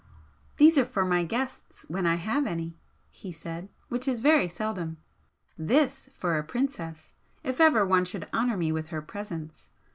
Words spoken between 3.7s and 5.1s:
"Which is very seldom.